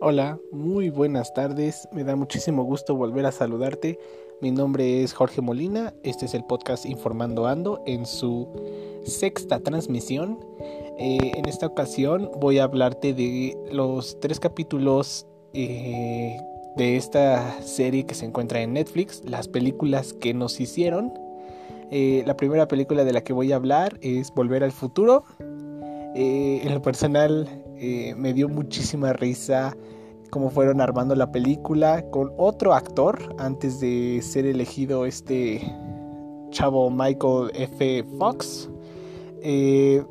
[0.00, 1.88] Hola, muy buenas tardes.
[1.90, 3.98] Me da muchísimo gusto volver a saludarte.
[4.40, 5.92] Mi nombre es Jorge Molina.
[6.04, 8.48] Este es el podcast Informando Ando en su
[9.04, 10.38] sexta transmisión.
[10.98, 16.38] Eh, en esta ocasión voy a hablarte de los tres capítulos eh,
[16.76, 21.12] de esta serie que se encuentra en Netflix, las películas que nos hicieron.
[21.90, 25.24] Eh, la primera película de la que voy a hablar es Volver al Futuro.
[26.14, 29.76] en lo personal eh, me dio muchísima risa
[30.30, 35.62] cómo fueron armando la película con otro actor antes de ser elegido este
[36.50, 38.04] chavo Michael F.
[38.18, 38.68] Fox.
[39.42, 40.04] Eh,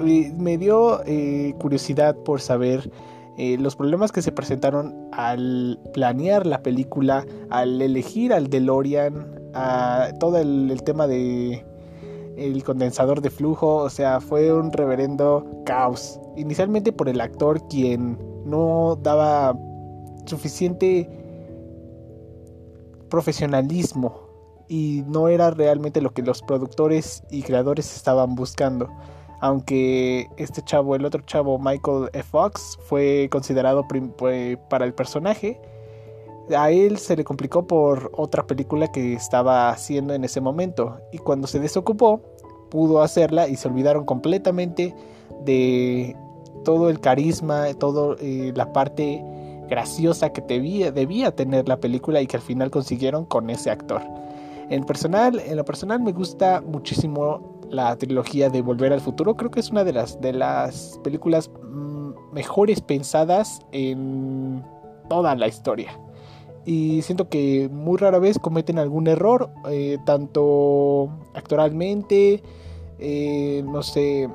[0.00, 2.90] me dio eh, curiosidad por saber
[3.60, 10.38] los problemas que se presentaron al planear la película, al elegir al DeLorean, a todo
[10.38, 11.64] el tema de
[12.38, 16.20] el condensador de flujo, o sea, fue un reverendo caos.
[16.36, 19.58] Inicialmente por el actor quien no daba
[20.26, 21.08] suficiente
[23.08, 24.28] profesionalismo
[24.68, 28.88] y no era realmente lo que los productores y creadores estaban buscando.
[29.40, 32.28] Aunque este chavo, el otro chavo, Michael F.
[32.30, 33.86] Fox, fue considerado
[34.68, 35.60] para el personaje,
[36.56, 40.98] a él se le complicó por otra película que estaba haciendo en ese momento.
[41.12, 42.20] Y cuando se desocupó,
[42.70, 44.94] pudo hacerla y se olvidaron completamente
[45.44, 46.16] de
[46.64, 49.24] todo el carisma, toda eh, la parte
[49.68, 54.02] graciosa que debía, tener la película y que al final consiguieron con ese actor.
[54.70, 59.34] En personal, en lo personal me gusta muchísimo la trilogía de Volver al Futuro.
[59.34, 64.64] Creo que es una de las, de las películas mm, mejores pensadas en
[65.08, 65.98] toda la historia
[66.68, 72.42] y siento que muy rara vez cometen algún error, eh, tanto actoralmente,
[72.98, 74.28] eh, no sé,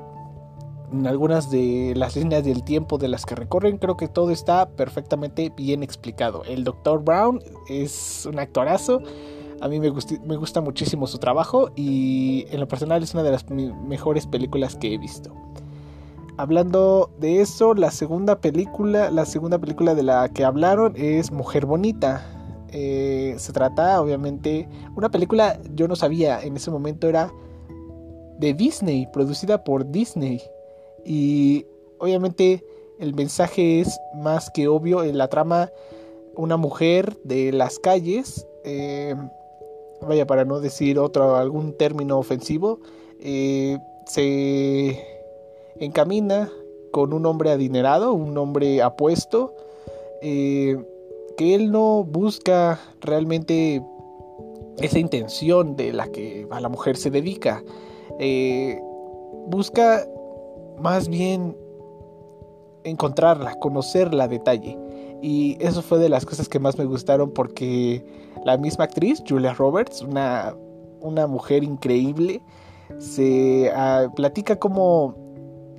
[0.92, 4.68] en algunas de las líneas del tiempo de las que recorren, creo que todo está
[4.70, 6.42] perfectamente bien explicado.
[6.42, 7.04] El Dr.
[7.04, 9.00] Brown es un actorazo.
[9.60, 9.92] A mí me,
[10.26, 14.74] me gusta muchísimo su trabajo y en lo personal es una de las mejores películas
[14.74, 15.32] que he visto.
[16.36, 21.64] Hablando de eso, la segunda película, la segunda película de la que hablaron es Mujer
[21.64, 22.26] Bonita.
[22.72, 27.32] Eh, se trata, obviamente, una película, yo no sabía, en ese momento era
[28.38, 30.42] de Disney, producida por Disney.
[31.04, 31.66] Y
[32.00, 32.64] obviamente
[32.98, 35.70] el mensaje es más que obvio en la trama,
[36.36, 39.14] una mujer de las calles, eh,
[40.00, 42.80] vaya para no decir otro, algún término ofensivo,
[43.20, 45.13] eh, se
[45.80, 46.50] encamina
[46.90, 49.54] con un hombre adinerado, un hombre apuesto,
[50.22, 50.76] eh,
[51.36, 53.82] que él no busca realmente
[54.78, 57.62] esa intención de la que a la mujer se dedica.
[58.18, 58.80] Eh,
[59.46, 60.06] busca
[60.78, 61.56] más bien
[62.84, 64.78] encontrarla, conocerla a detalle.
[65.22, 68.04] Y eso fue de las cosas que más me gustaron porque
[68.44, 70.54] la misma actriz, Julia Roberts, una,
[71.00, 72.42] una mujer increíble,
[72.98, 75.23] se ah, platica cómo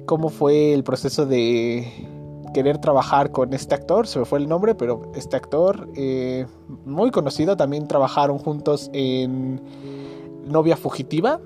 [0.05, 1.87] cómo fue el proceso de
[2.53, 6.45] querer trabajar con este actor, se me fue el nombre, pero este actor eh,
[6.85, 9.61] muy conocido, también trabajaron juntos en
[10.45, 11.41] Novia Fugitiva,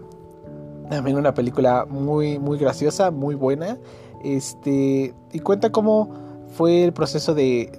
[0.90, 3.80] también una película muy, muy graciosa, muy buena,
[4.24, 6.09] este, y cuenta cómo
[6.50, 7.72] fue el proceso de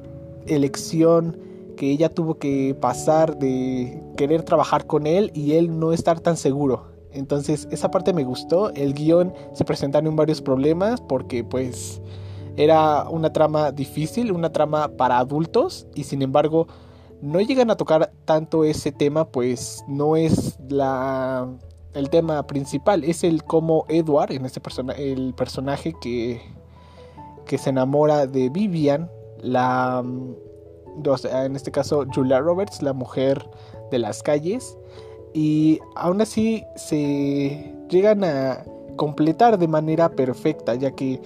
[0.46, 1.38] elección
[1.76, 6.36] que ella tuvo que pasar de querer trabajar con él y él no estar tan
[6.36, 8.70] seguro entonces esa parte me gustó.
[8.70, 12.00] El guion se presentaron varios problemas porque pues
[12.56, 16.66] era una trama difícil, una trama para adultos y sin embargo
[17.22, 21.48] no llegan a tocar tanto ese tema pues no es la
[21.92, 26.40] el tema principal es el cómo Edward en este persona el personaje que
[27.44, 33.44] que se enamora de Vivian la en este caso Julia Roberts la mujer
[33.90, 34.78] de las calles
[35.32, 38.64] y aún así se llegan a
[38.96, 41.20] completar de manera perfecta, ya que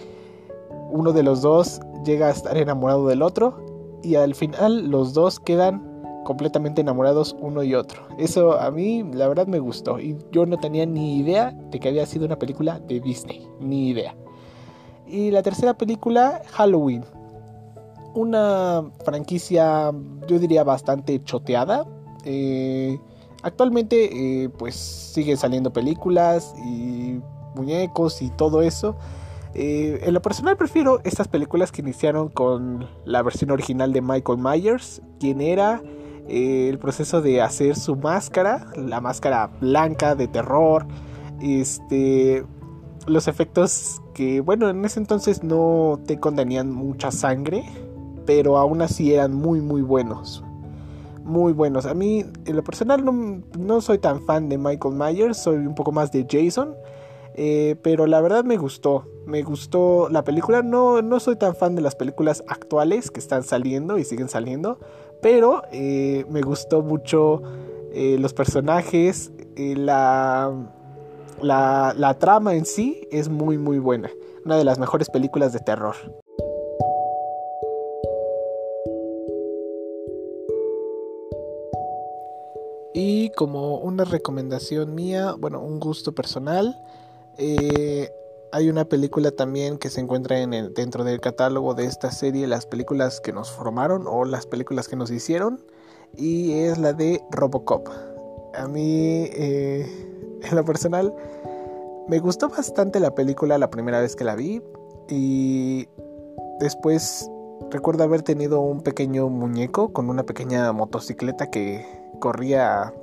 [0.91, 3.65] uno de los dos llega a estar enamorado del otro
[4.03, 8.03] y al final los dos quedan completamente enamorados uno y otro.
[8.19, 11.89] Eso a mí la verdad me gustó y yo no tenía ni idea de que
[11.89, 14.15] había sido una película de Disney, ni idea.
[15.07, 17.05] Y la tercera película, Halloween.
[18.15, 19.93] Una franquicia
[20.27, 21.87] yo diría bastante choteada.
[22.25, 22.99] Eh,
[23.45, 27.21] Actualmente eh, pues siguen saliendo películas y
[27.55, 28.97] muñecos y todo eso.
[29.53, 34.39] Eh, en lo personal prefiero estas películas que iniciaron con la versión original de Michael
[34.39, 35.83] Myers, quien era
[36.27, 40.87] eh, el proceso de hacer su máscara, la máscara blanca de terror,
[41.43, 42.47] este,
[43.07, 47.63] los efectos que, bueno, en ese entonces no te contenían mucha sangre,
[48.25, 50.43] pero aún así eran muy muy buenos.
[51.25, 51.87] Muy buenos.
[51.87, 53.03] A mí, en lo personal,
[53.59, 56.77] no, soy tan fan de Michael Myers, soy un poco más de Jason.
[57.35, 59.07] Eh, pero la verdad me gustó.
[59.25, 60.63] Me gustó la película.
[60.63, 64.79] No, no soy tan fan de las películas actuales que están saliendo y siguen saliendo.
[65.23, 67.43] Pero eh, me gustó mucho
[67.95, 69.33] eh, los personajes.
[69.57, 70.53] la,
[71.41, 74.11] la, la trama en sí es muy muy buena.
[74.45, 75.97] Una de las mejores películas de terror.
[83.35, 86.77] Como una recomendación mía, bueno, un gusto personal,
[87.39, 88.11] eh,
[88.53, 92.47] hay una película también que se encuentra en el, dentro del catálogo de esta serie,
[92.47, 95.65] las películas que nos formaron o las películas que nos hicieron,
[96.17, 97.89] y es la de Robocop.
[98.55, 101.15] A mí, eh, en lo personal,
[102.09, 104.63] me gustó bastante la película la primera vez que la vi,
[105.09, 105.89] y
[106.61, 107.29] después
[107.71, 111.85] recuerdo haber tenido un pequeño muñeco con una pequeña motocicleta que
[112.21, 112.95] corría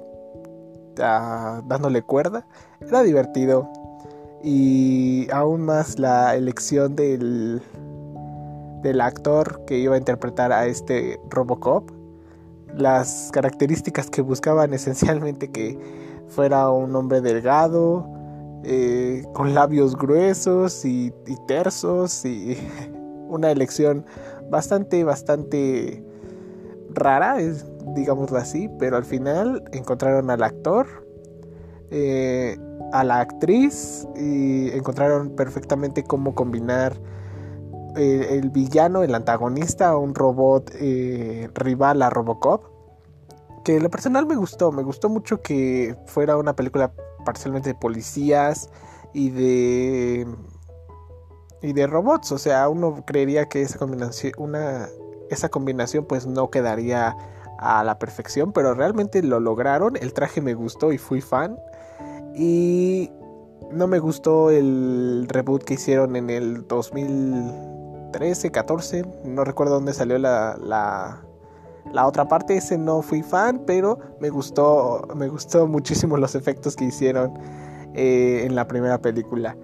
[0.95, 2.45] dándole cuerda.
[2.79, 3.69] Era divertido.
[4.43, 7.61] Y aún más la elección del,
[8.81, 11.91] del actor que iba a interpretar a este Robocop.
[12.75, 15.77] Las características que buscaban esencialmente que
[16.27, 18.07] fuera un hombre delgado,
[18.63, 22.57] eh, con labios gruesos y, y tersos y
[23.27, 24.05] una elección
[24.49, 26.03] bastante, bastante
[26.93, 27.65] rara, es,
[27.95, 30.87] digámoslo así, pero al final encontraron al actor,
[31.89, 32.57] eh,
[32.93, 36.97] a la actriz y encontraron perfectamente cómo combinar
[37.95, 42.63] eh, el villano, el antagonista, un robot eh, rival a Robocop.
[43.63, 46.91] Que lo personal me gustó, me gustó mucho que fuera una película
[47.25, 48.69] parcialmente de policías
[49.13, 50.27] y de
[51.61, 54.89] y de robots, o sea, uno creería que esa combinación una
[55.33, 57.15] esa combinación pues no quedaría
[57.61, 59.95] a la perfección, pero realmente lo lograron.
[59.95, 61.57] El traje me gustó y fui fan.
[62.35, 63.11] Y
[63.71, 69.05] no me gustó el reboot que hicieron en el 2013, 14.
[69.25, 72.57] No recuerdo dónde salió la, la, otra parte.
[72.57, 77.33] Ese no fui fan, pero me gustó, me gustó muchísimo los efectos que hicieron
[77.93, 79.55] eh, en la primera película.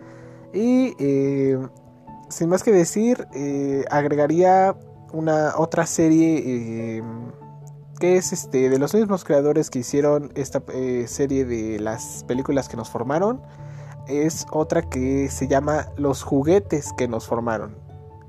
[0.53, 1.57] Y eh,
[2.29, 4.75] sin más que decir, eh, agregaría
[5.13, 7.03] una otra serie eh,
[7.99, 12.69] que es este de los mismos creadores que hicieron esta eh, serie de las películas
[12.69, 13.41] que nos formaron
[14.07, 17.75] es otra que se llama Los juguetes que nos formaron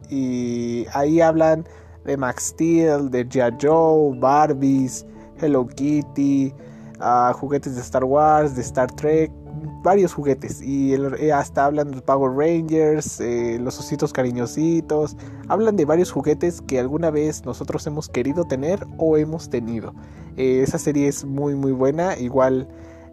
[0.08, 1.66] y ahí hablan
[2.04, 3.58] de Max Steel, de G.I.
[3.60, 5.06] Joe, Barbies,
[5.40, 6.54] Hello Kitty,
[7.00, 9.30] uh, juguetes de Star Wars, de Star Trek,
[9.82, 15.16] varios juguetes y eh, hasta hablan de Power Rangers, eh, los ositos cariñositos,
[15.48, 19.94] hablan de varios juguetes que alguna vez nosotros hemos querido tener o hemos tenido.
[20.36, 22.68] Eh, esa serie es muy muy buena, igual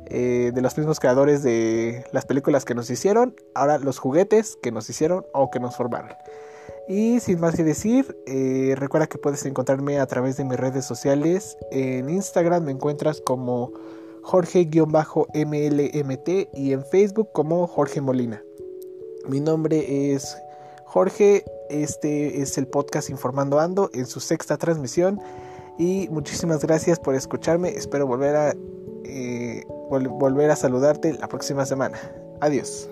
[0.07, 4.87] de los mismos creadores de las películas que nos hicieron, ahora los juguetes que nos
[4.87, 6.11] hicieron o que nos formaron.
[6.87, 8.15] Y sin más que decir,
[8.77, 11.57] recuerda que puedes encontrarme a través de mis redes sociales.
[11.71, 13.71] En Instagram me encuentras como
[14.25, 18.43] Jorge-MLMT y en Facebook como Jorge Molina.
[19.29, 20.35] Mi nombre es
[20.85, 25.21] Jorge, este es el podcast Informando Ando en su sexta transmisión
[25.77, 28.55] y muchísimas gracias por escucharme, espero volver a,
[29.03, 31.99] eh, volver a saludarte la próxima semana.
[32.41, 32.89] Adiós.